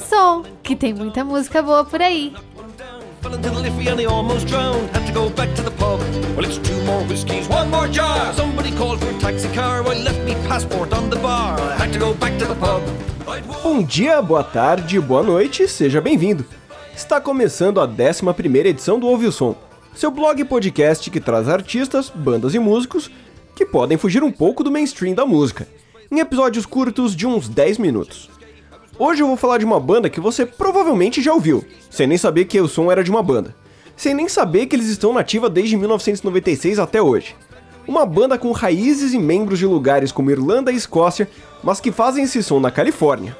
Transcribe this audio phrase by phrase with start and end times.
[0.00, 2.34] som, que tem muita música boa por aí.
[13.62, 16.44] Bom dia, boa tarde, boa noite, seja bem-vindo.
[16.94, 19.56] Está começando a 11 edição do Ouve o Som,
[19.94, 23.10] seu blog e podcast que traz artistas, bandas e músicos
[23.56, 25.66] que podem fugir um pouco do mainstream da música,
[26.10, 28.35] em episódios curtos de uns 10 minutos.
[28.98, 32.46] Hoje eu vou falar de uma banda que você provavelmente já ouviu, sem nem saber
[32.46, 33.54] que o som era de uma banda,
[33.94, 37.36] sem nem saber que eles estão nativa desde 1996 até hoje.
[37.86, 41.28] Uma banda com raízes e membros de lugares como Irlanda e Escócia,
[41.62, 43.36] mas que fazem esse som na Califórnia.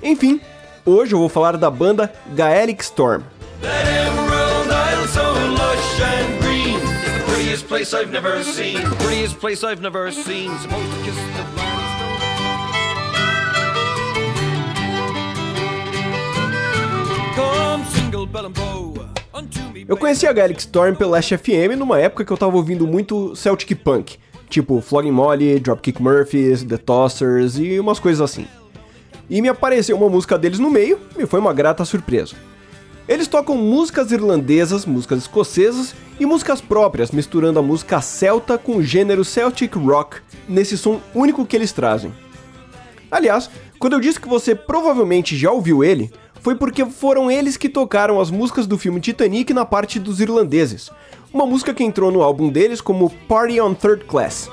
[0.00, 0.40] Enfim,
[0.86, 3.22] hoje eu vou falar da banda Gaelic Storm.
[7.68, 8.74] Place I've never seen.
[8.74, 10.50] The prettiest place I've never seen.
[10.58, 11.61] Supposed to kiss the
[19.86, 23.36] Eu conheci a Gaelic Storm pela Last FM numa época que eu tava ouvindo muito
[23.36, 24.16] Celtic Punk,
[24.48, 28.46] tipo Flogging Molly, Dropkick Murphys, The Tossers e umas coisas assim.
[29.28, 32.34] E me apareceu uma música deles no meio e foi uma grata surpresa.
[33.06, 38.82] Eles tocam músicas irlandesas, músicas escocesas e músicas próprias, misturando a música celta com o
[38.82, 42.14] gênero Celtic Rock nesse som único que eles trazem.
[43.10, 46.10] Aliás, quando eu disse que você provavelmente já ouviu ele,
[46.42, 50.90] foi porque foram eles que tocaram as músicas do filme Titanic na parte dos irlandeses.
[51.32, 54.50] Uma música que entrou no álbum deles como Party on Third Class.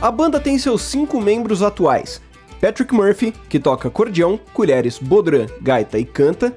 [0.00, 2.20] A banda tem seus cinco membros atuais:
[2.60, 6.56] Patrick Murphy, que toca acordeão, colheres, bodrã, gaita e canta,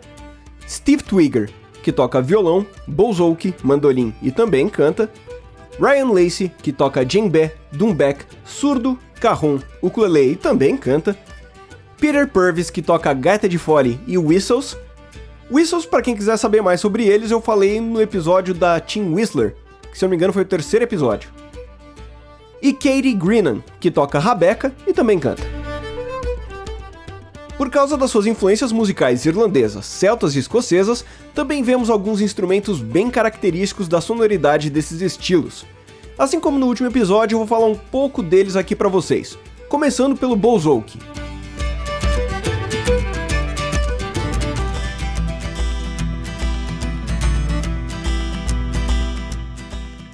[0.67, 1.49] Steve Twigger,
[1.81, 5.11] que toca violão, bouzouki, mandolim e também canta,
[5.79, 11.17] Ryan Lacey, que toca djembe, dumbek, surdo, carrom, ukulele e também canta,
[11.97, 14.77] Peter Purvis, que toca gaita de fole e whistles.
[15.51, 19.55] Whistles, para quem quiser saber mais sobre eles, eu falei no episódio da Team Whistler,
[19.91, 21.42] que se eu não me engano foi o terceiro episódio
[22.63, 25.43] e Katie Greenan, que toca rabeca e também canta.
[27.57, 31.03] Por causa das suas influências musicais irlandesas, celtas e escocesas,
[31.35, 35.65] também vemos alguns instrumentos bem característicos da sonoridade desses estilos.
[36.17, 39.37] Assim como no último episódio, eu vou falar um pouco deles aqui para vocês,
[39.67, 40.97] começando pelo bouzouki.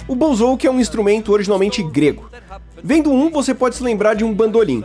[0.08, 2.29] O bouzouki é um instrumento originalmente grego.
[2.84, 4.84] Vendo um, você pode se lembrar de um bandolim.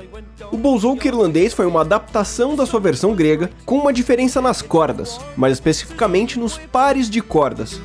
[0.50, 5.19] O bouzouki irlandês foi uma adaptação da sua versão grega, com uma diferença nas cordas,
[5.36, 7.80] mais especificamente nos pares de cordas.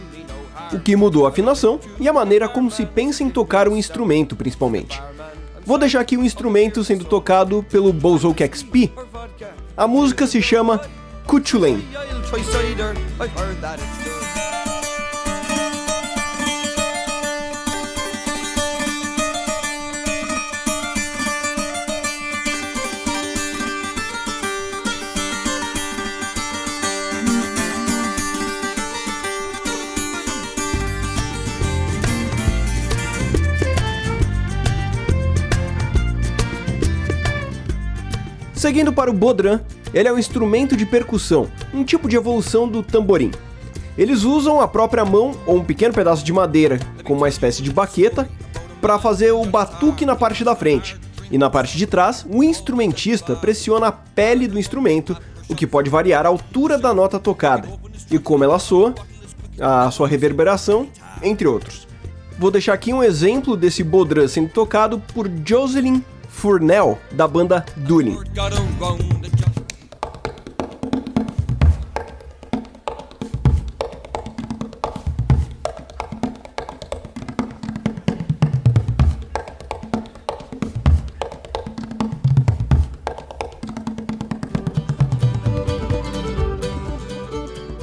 [0.73, 4.35] O que mudou a afinação e a maneira como se pensa em tocar o instrumento,
[4.35, 5.01] principalmente.
[5.65, 8.91] Vou deixar aqui o instrumento sendo tocado pelo Bouzouki XP.
[9.77, 10.81] A música se chama
[11.25, 11.83] Kuchulen.
[38.59, 39.61] Seguindo para o bodrã,
[39.93, 43.31] ele é um instrumento de percussão, um tipo de evolução do tamborim.
[43.97, 47.71] Eles usam a própria mão ou um pequeno pedaço de madeira, como uma espécie de
[47.71, 48.29] baqueta,
[48.81, 50.99] para fazer o batuque na parte da frente.
[51.31, 55.15] E na parte de trás, o instrumentista pressiona a pele do instrumento,
[55.47, 57.65] o que pode variar a altura da nota tocada
[58.11, 58.93] e como ela soa,
[59.57, 60.89] a sua reverberação,
[61.23, 61.87] entre outros.
[62.37, 66.01] Vou deixar aqui um exemplo desse bodrã sendo tocado por Jocelyn
[66.39, 68.17] Furnell, da banda job.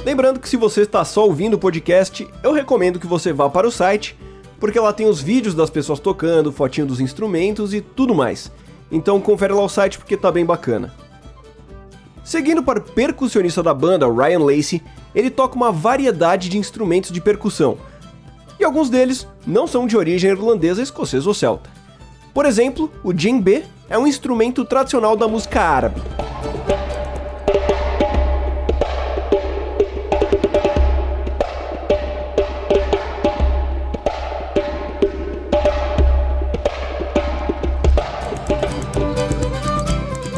[0.03, 3.67] Lembrando que se você está só ouvindo o podcast, eu recomendo que você vá para
[3.67, 4.17] o site,
[4.59, 8.51] porque lá tem os vídeos das pessoas tocando, fotinho dos instrumentos e tudo mais.
[8.91, 10.93] Então confere lá o site porque tá bem bacana.
[12.23, 14.81] Seguindo para o percussionista da banda, Ryan Lacey,
[15.15, 17.77] ele toca uma variedade de instrumentos de percussão.
[18.59, 21.69] E alguns deles não são de origem irlandesa, escocesa ou celta.
[22.33, 26.01] Por exemplo, o djembe é um instrumento tradicional da música árabe.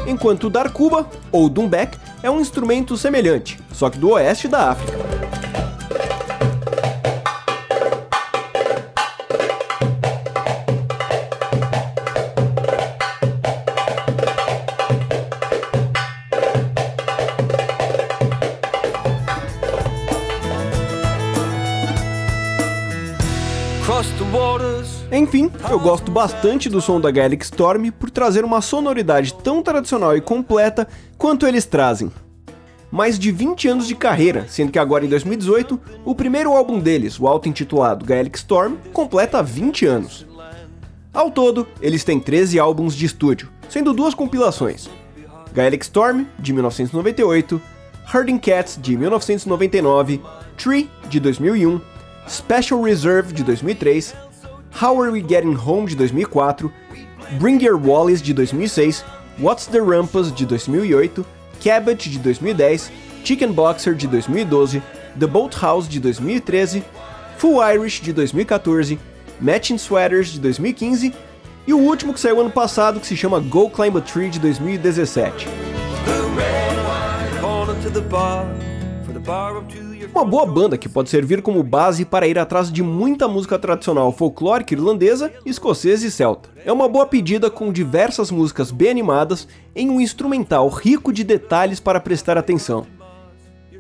[0.10, 4.98] Enquanto o darkuba, ou dumbek, é um instrumento semelhante, só que do oeste da África.
[25.12, 30.16] Enfim, eu gosto bastante do som da Gaelic Storm por trazer uma sonoridade tão tradicional
[30.16, 32.12] e completa quanto eles trazem.
[32.92, 37.20] Mais de 20 anos de carreira, sendo que agora em 2018, o primeiro álbum deles,
[37.20, 40.28] o auto-intitulado Gaelic Storm, completa 20 anos.
[41.12, 44.88] Ao todo, eles têm 13 álbuns de estúdio, sendo duas compilações:
[45.54, 47.60] Gaelic Storm, de 1998,
[48.14, 50.22] Herding Cats, de 1999,
[50.56, 51.82] Tree, de 2001,
[52.28, 54.29] Special Reserve, de 2003
[54.80, 56.72] How Are We Getting Home de 2004,
[57.38, 59.04] Bring Your Wallace de 2006,
[59.38, 61.26] What's the Rumpus de 2008,
[61.60, 62.90] Cabot de 2010,
[63.26, 64.82] Chicken Boxer de 2012,
[65.20, 66.82] The Boathouse de 2013,
[67.38, 68.98] Full Irish de 2014,
[69.42, 71.14] Matching Sweaters de 2015
[71.68, 74.40] e o último que saiu ano passado que se chama Go Climb a Tree de
[74.40, 75.46] 2017.
[80.14, 84.12] Uma boa banda que pode servir como base para ir atrás de muita música tradicional
[84.12, 86.50] folclórica irlandesa, escocesa e celta.
[86.66, 91.80] É uma boa pedida com diversas músicas bem animadas em um instrumental rico de detalhes
[91.80, 92.88] para prestar atenção.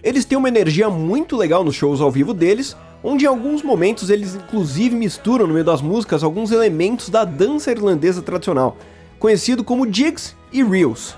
[0.03, 4.09] Eles têm uma energia muito legal nos shows ao vivo deles, onde em alguns momentos
[4.09, 8.77] eles inclusive misturam no meio das músicas alguns elementos da dança irlandesa tradicional,
[9.17, 11.17] conhecido como jigs e reels.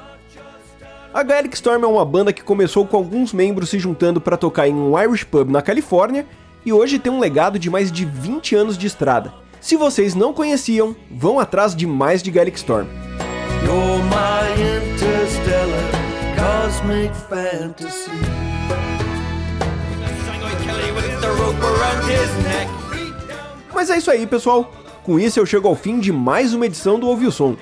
[1.13, 4.69] A Gaelic Storm é uma banda que começou com alguns membros se juntando para tocar
[4.69, 6.25] em um Irish pub na Califórnia
[6.65, 9.33] e hoje tem um legado de mais de 20 anos de estrada.
[9.59, 12.87] Se vocês não conheciam, vão atrás de mais de Gaelic Storm.
[23.73, 24.71] Mas é isso aí, pessoal.
[25.03, 27.57] Com isso eu chego ao fim de mais uma edição do Ouviu Som.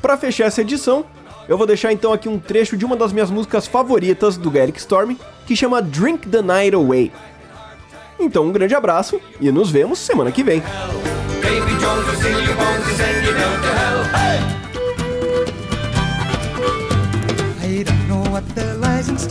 [0.00, 1.04] Para fechar essa edição,
[1.48, 4.78] eu vou deixar então aqui um trecho de uma das minhas músicas favoritas do Gaelic
[4.78, 7.10] Storm, que chama Drink the Night Away.
[8.18, 10.62] Então um grande abraço e nos vemos semana que vem.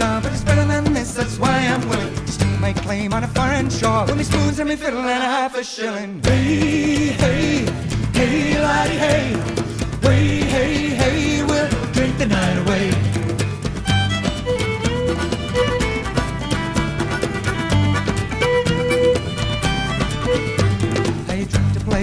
[0.01, 1.13] Store, but it's better than this.
[1.13, 4.05] That's why I'm willing to stake my claim on a foreign shore.
[4.05, 6.21] With me spoons and me fiddle and a half a shilling.
[6.23, 7.65] Hey, hey,
[8.13, 9.25] hey, laddie, hey.
[10.01, 12.90] Hey, hey, hey, we'll drink the night away.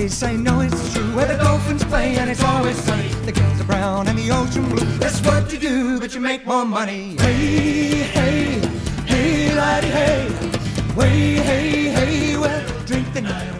[0.09, 1.15] They say no, it's true.
[1.15, 3.11] Where the dolphins play and it's always sunny.
[3.27, 4.87] The girls are brown and the ocean blue.
[4.97, 7.15] That's what you do, but you make more money.
[7.19, 8.59] Hey, hey,
[9.05, 10.95] hey, laddie, hey.
[10.97, 13.58] Way, hey, hey, well, drink the night